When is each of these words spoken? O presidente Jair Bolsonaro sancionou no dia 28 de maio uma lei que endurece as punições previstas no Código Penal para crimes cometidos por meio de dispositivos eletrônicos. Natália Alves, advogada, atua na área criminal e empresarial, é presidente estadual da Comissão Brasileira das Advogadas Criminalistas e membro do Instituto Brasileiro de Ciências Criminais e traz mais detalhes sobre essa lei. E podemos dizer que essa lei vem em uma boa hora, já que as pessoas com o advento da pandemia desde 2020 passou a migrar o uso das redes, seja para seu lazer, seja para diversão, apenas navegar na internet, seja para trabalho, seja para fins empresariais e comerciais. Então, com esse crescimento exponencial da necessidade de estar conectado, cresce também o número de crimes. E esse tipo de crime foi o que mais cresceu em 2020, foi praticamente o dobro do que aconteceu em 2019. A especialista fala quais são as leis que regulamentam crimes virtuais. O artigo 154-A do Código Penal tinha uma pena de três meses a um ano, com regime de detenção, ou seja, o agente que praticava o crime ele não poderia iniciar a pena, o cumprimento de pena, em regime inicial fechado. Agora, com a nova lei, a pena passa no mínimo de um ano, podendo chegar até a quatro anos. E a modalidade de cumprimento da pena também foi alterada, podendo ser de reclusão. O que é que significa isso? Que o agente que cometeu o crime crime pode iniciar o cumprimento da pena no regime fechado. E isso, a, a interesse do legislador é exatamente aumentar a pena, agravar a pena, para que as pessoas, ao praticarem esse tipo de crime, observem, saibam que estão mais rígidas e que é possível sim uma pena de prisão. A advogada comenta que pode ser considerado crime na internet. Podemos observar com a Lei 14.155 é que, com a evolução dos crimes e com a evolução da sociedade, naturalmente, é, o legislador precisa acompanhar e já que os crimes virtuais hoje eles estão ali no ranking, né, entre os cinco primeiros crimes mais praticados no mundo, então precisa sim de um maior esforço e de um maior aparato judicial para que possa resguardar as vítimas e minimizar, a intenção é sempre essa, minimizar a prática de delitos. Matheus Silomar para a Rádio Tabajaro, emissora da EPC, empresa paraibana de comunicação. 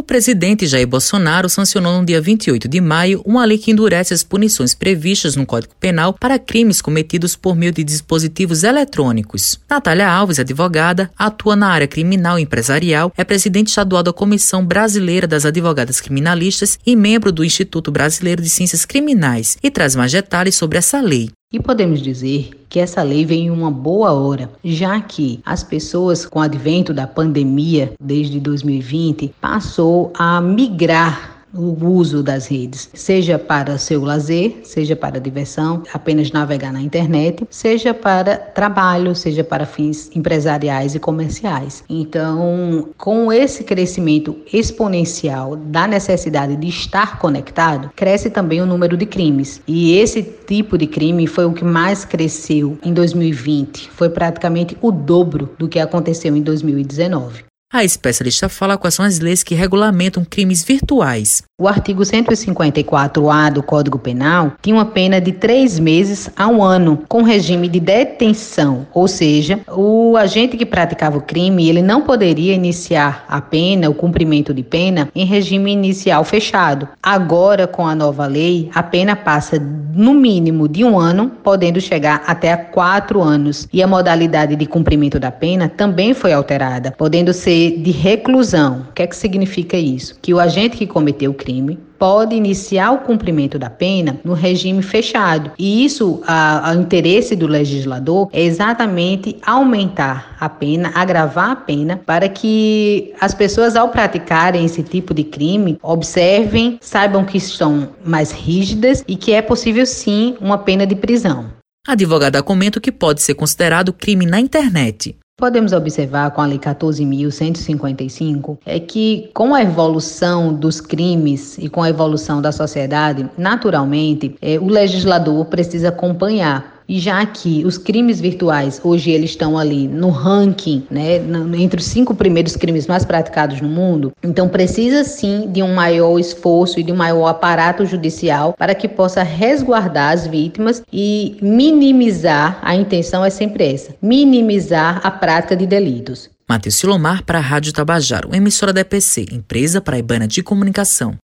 O 0.00 0.02
presidente 0.02 0.66
Jair 0.66 0.88
Bolsonaro 0.88 1.46
sancionou 1.46 2.00
no 2.00 2.06
dia 2.06 2.22
28 2.22 2.66
de 2.66 2.80
maio 2.80 3.20
uma 3.22 3.44
lei 3.44 3.58
que 3.58 3.70
endurece 3.70 4.14
as 4.14 4.22
punições 4.24 4.74
previstas 4.74 5.36
no 5.36 5.44
Código 5.44 5.74
Penal 5.78 6.14
para 6.14 6.38
crimes 6.38 6.80
cometidos 6.80 7.36
por 7.36 7.54
meio 7.54 7.70
de 7.70 7.84
dispositivos 7.84 8.64
eletrônicos. 8.64 9.60
Natália 9.68 10.08
Alves, 10.08 10.38
advogada, 10.38 11.10
atua 11.18 11.54
na 11.54 11.68
área 11.68 11.86
criminal 11.86 12.38
e 12.38 12.42
empresarial, 12.44 13.12
é 13.14 13.22
presidente 13.24 13.68
estadual 13.68 14.02
da 14.02 14.10
Comissão 14.10 14.64
Brasileira 14.64 15.26
das 15.26 15.44
Advogadas 15.44 16.00
Criminalistas 16.00 16.78
e 16.86 16.96
membro 16.96 17.30
do 17.30 17.44
Instituto 17.44 17.90
Brasileiro 17.90 18.40
de 18.40 18.48
Ciências 18.48 18.86
Criminais 18.86 19.58
e 19.62 19.70
traz 19.70 19.94
mais 19.94 20.10
detalhes 20.10 20.54
sobre 20.54 20.78
essa 20.78 20.98
lei. 21.02 21.28
E 21.52 21.58
podemos 21.58 22.00
dizer 22.00 22.64
que 22.68 22.78
essa 22.78 23.02
lei 23.02 23.26
vem 23.26 23.46
em 23.46 23.50
uma 23.50 23.72
boa 23.72 24.12
hora, 24.12 24.48
já 24.62 25.00
que 25.00 25.40
as 25.44 25.64
pessoas 25.64 26.24
com 26.24 26.38
o 26.38 26.42
advento 26.42 26.94
da 26.94 27.08
pandemia 27.08 27.92
desde 28.00 28.38
2020 28.38 29.34
passou 29.40 30.12
a 30.16 30.40
migrar 30.40 31.39
o 31.52 31.86
uso 31.86 32.22
das 32.22 32.46
redes, 32.46 32.88
seja 32.94 33.38
para 33.38 33.78
seu 33.78 34.02
lazer, 34.02 34.60
seja 34.62 34.94
para 34.94 35.20
diversão, 35.20 35.82
apenas 35.92 36.30
navegar 36.30 36.72
na 36.72 36.80
internet, 36.80 37.46
seja 37.50 37.92
para 37.92 38.36
trabalho, 38.36 39.14
seja 39.14 39.42
para 39.42 39.66
fins 39.66 40.10
empresariais 40.14 40.94
e 40.94 40.98
comerciais. 40.98 41.84
Então, 41.88 42.88
com 42.96 43.32
esse 43.32 43.64
crescimento 43.64 44.36
exponencial 44.52 45.56
da 45.56 45.86
necessidade 45.86 46.56
de 46.56 46.68
estar 46.68 47.18
conectado, 47.18 47.90
cresce 47.96 48.30
também 48.30 48.60
o 48.60 48.66
número 48.66 48.96
de 48.96 49.06
crimes. 49.06 49.60
E 49.66 49.96
esse 49.96 50.22
tipo 50.22 50.78
de 50.78 50.86
crime 50.86 51.26
foi 51.26 51.44
o 51.44 51.52
que 51.52 51.64
mais 51.64 52.04
cresceu 52.04 52.78
em 52.82 52.92
2020, 52.92 53.90
foi 53.90 54.08
praticamente 54.08 54.76
o 54.80 54.90
dobro 54.90 55.50
do 55.58 55.68
que 55.68 55.78
aconteceu 55.78 56.36
em 56.36 56.42
2019. 56.42 57.49
A 57.72 57.84
especialista 57.84 58.48
fala 58.48 58.76
quais 58.76 58.94
são 58.94 59.04
as 59.04 59.20
leis 59.20 59.44
que 59.44 59.54
regulamentam 59.54 60.24
crimes 60.28 60.64
virtuais. 60.64 61.40
O 61.56 61.68
artigo 61.68 62.02
154-A 62.02 63.50
do 63.50 63.62
Código 63.62 63.96
Penal 63.96 64.54
tinha 64.60 64.74
uma 64.74 64.86
pena 64.86 65.20
de 65.20 65.30
três 65.30 65.78
meses 65.78 66.28
a 66.34 66.48
um 66.48 66.64
ano, 66.64 67.04
com 67.08 67.22
regime 67.22 67.68
de 67.68 67.78
detenção, 67.78 68.88
ou 68.92 69.06
seja, 69.06 69.60
o 69.68 70.16
agente 70.16 70.56
que 70.56 70.66
praticava 70.66 71.18
o 71.18 71.22
crime 71.22 71.68
ele 71.68 71.80
não 71.80 72.02
poderia 72.02 72.54
iniciar 72.54 73.24
a 73.28 73.40
pena, 73.40 73.88
o 73.88 73.94
cumprimento 73.94 74.52
de 74.52 74.64
pena, 74.64 75.08
em 75.14 75.24
regime 75.24 75.70
inicial 75.70 76.24
fechado. 76.24 76.88
Agora, 77.00 77.68
com 77.68 77.86
a 77.86 77.94
nova 77.94 78.26
lei, 78.26 78.68
a 78.74 78.82
pena 78.82 79.14
passa 79.14 79.60
no 79.94 80.14
mínimo 80.14 80.66
de 80.66 80.84
um 80.84 80.98
ano, 80.98 81.30
podendo 81.42 81.80
chegar 81.80 82.22
até 82.26 82.52
a 82.52 82.56
quatro 82.56 83.20
anos. 83.20 83.68
E 83.72 83.82
a 83.82 83.86
modalidade 83.86 84.56
de 84.56 84.66
cumprimento 84.66 85.20
da 85.20 85.30
pena 85.30 85.68
também 85.68 86.14
foi 86.14 86.32
alterada, 86.32 86.92
podendo 86.92 87.32
ser 87.32 87.78
de 87.78 87.90
reclusão. 87.90 88.86
O 88.90 88.92
que 88.92 89.02
é 89.02 89.06
que 89.06 89.16
significa 89.16 89.76
isso? 89.76 90.16
Que 90.20 90.34
o 90.34 90.40
agente 90.40 90.76
que 90.76 90.86
cometeu 90.86 91.30
o 91.30 91.34
crime 91.34 91.50
crime 91.50 91.78
pode 92.00 92.34
iniciar 92.34 92.92
o 92.92 92.98
cumprimento 93.00 93.58
da 93.58 93.68
pena 93.68 94.18
no 94.24 94.32
regime 94.32 94.82
fechado. 94.82 95.52
E 95.58 95.84
isso, 95.84 96.22
a, 96.26 96.70
a 96.70 96.74
interesse 96.74 97.36
do 97.36 97.46
legislador 97.46 98.30
é 98.32 98.42
exatamente 98.42 99.36
aumentar 99.44 100.34
a 100.40 100.48
pena, 100.48 100.90
agravar 100.94 101.50
a 101.50 101.56
pena, 101.56 102.00
para 102.06 102.26
que 102.26 103.12
as 103.20 103.34
pessoas, 103.34 103.76
ao 103.76 103.90
praticarem 103.90 104.64
esse 104.64 104.82
tipo 104.82 105.12
de 105.12 105.22
crime, 105.22 105.78
observem, 105.82 106.78
saibam 106.80 107.22
que 107.24 107.36
estão 107.36 107.90
mais 108.02 108.32
rígidas 108.32 109.04
e 109.06 109.14
que 109.14 109.32
é 109.32 109.42
possível 109.42 109.84
sim 109.84 110.34
uma 110.40 110.56
pena 110.56 110.86
de 110.86 110.96
prisão. 110.96 111.52
A 111.86 111.92
advogada 111.92 112.42
comenta 112.42 112.80
que 112.80 112.92
pode 112.92 113.20
ser 113.20 113.34
considerado 113.34 113.92
crime 113.92 114.24
na 114.24 114.40
internet. 114.40 115.16
Podemos 115.40 115.72
observar 115.72 116.30
com 116.32 116.42
a 116.42 116.46
Lei 116.46 116.58
14.155 116.58 118.58
é 118.66 118.78
que, 118.78 119.30
com 119.32 119.54
a 119.54 119.62
evolução 119.62 120.52
dos 120.52 120.82
crimes 120.82 121.56
e 121.56 121.66
com 121.66 121.82
a 121.82 121.88
evolução 121.88 122.42
da 122.42 122.52
sociedade, 122.52 123.26
naturalmente, 123.38 124.36
é, 124.42 124.58
o 124.58 124.66
legislador 124.66 125.46
precisa 125.46 125.88
acompanhar 125.88 126.69
e 126.90 126.98
já 126.98 127.24
que 127.24 127.64
os 127.64 127.78
crimes 127.78 128.20
virtuais 128.20 128.80
hoje 128.82 129.12
eles 129.12 129.30
estão 129.30 129.56
ali 129.56 129.86
no 129.86 130.10
ranking, 130.10 130.84
né, 130.90 131.18
entre 131.56 131.80
os 131.80 131.86
cinco 131.86 132.16
primeiros 132.16 132.56
crimes 132.56 132.88
mais 132.88 133.04
praticados 133.04 133.60
no 133.60 133.68
mundo, 133.68 134.12
então 134.24 134.48
precisa 134.48 135.04
sim 135.04 135.48
de 135.52 135.62
um 135.62 135.72
maior 135.72 136.18
esforço 136.18 136.80
e 136.80 136.82
de 136.82 136.90
um 136.90 136.96
maior 136.96 137.28
aparato 137.28 137.86
judicial 137.86 138.54
para 138.58 138.74
que 138.74 138.88
possa 138.88 139.22
resguardar 139.22 140.12
as 140.12 140.26
vítimas 140.26 140.82
e 140.92 141.38
minimizar, 141.40 142.58
a 142.60 142.74
intenção 142.74 143.24
é 143.24 143.30
sempre 143.30 143.72
essa, 143.72 143.94
minimizar 144.02 145.00
a 145.04 145.12
prática 145.12 145.54
de 145.54 145.66
delitos. 145.66 146.28
Matheus 146.48 146.74
Silomar 146.74 147.22
para 147.22 147.38
a 147.38 147.40
Rádio 147.40 147.72
Tabajaro, 147.72 148.34
emissora 148.34 148.72
da 148.72 148.80
EPC, 148.80 149.26
empresa 149.30 149.80
paraibana 149.80 150.26
de 150.26 150.42
comunicação. 150.42 151.16